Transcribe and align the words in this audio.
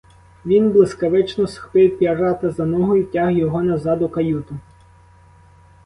Він 0.45 0.69
блискавично 0.71 1.47
схопив 1.47 1.97
пірата 1.99 2.49
за 2.49 2.65
ногу 2.65 2.95
і 2.95 3.01
втяг 3.03 3.29
його 3.31 3.63
назад 3.63 4.01
у 4.01 4.09
каюту. 4.09 4.57